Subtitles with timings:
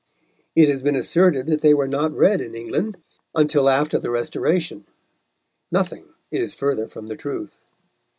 [0.55, 2.97] It has been asserted that they were not read in England
[3.35, 4.87] until after the Restoration.
[5.71, 7.61] Nothing is further from the truth.